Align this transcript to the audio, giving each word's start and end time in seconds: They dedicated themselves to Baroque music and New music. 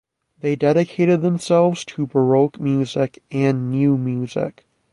They 0.39 0.55
dedicated 0.55 1.21
themselves 1.21 1.85
to 1.85 2.07
Baroque 2.07 2.59
music 2.59 3.21
and 3.29 3.69
New 3.69 3.99
music. 3.99 4.65